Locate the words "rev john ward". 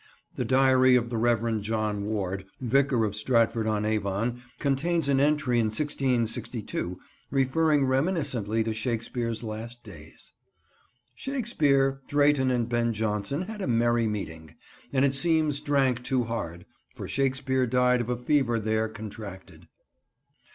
1.19-2.45